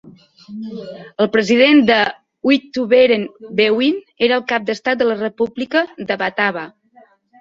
[1.25, 1.97] El president de
[2.51, 6.65] Uitvoerend Bewind era el cap d'estat de la República de Batava.